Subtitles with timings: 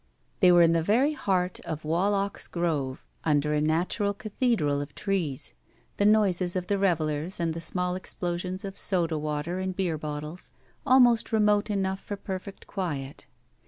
[0.39, 5.53] They were in the very heart of Wallach's Grove, under a natural cathedral of trees,
[5.97, 10.53] the noises of the revelers and the small explosions of soda water and beer bottles
[10.87, 13.25] almost remote enough for perfect qtiiet.